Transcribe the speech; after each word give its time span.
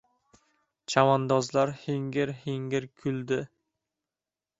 Chavandozlar 0.93 1.73
hingir-hingir 1.81 2.87
kuldi. 3.03 3.39